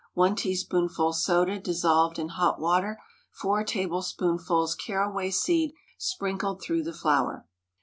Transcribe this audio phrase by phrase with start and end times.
[0.15, 2.99] 1 teaspoonful soda dissolved in hot water.
[3.33, 7.45] 4 tablespoonfuls caraway seed sprinkled through the flour.